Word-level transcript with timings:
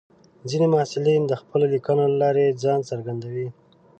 ځینې 0.49 0.67
محصلین 0.73 1.21
د 1.27 1.33
خپلو 1.41 1.65
لیکنو 1.73 2.03
له 2.09 2.15
لارې 2.21 2.57
ځان 2.63 2.79
څرګندوي. 2.89 3.47